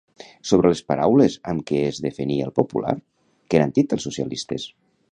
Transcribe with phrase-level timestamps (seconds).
[0.51, 2.99] Sobre les paraules amb què es defenia el popular,
[3.53, 4.69] què n'han dit els socialistes?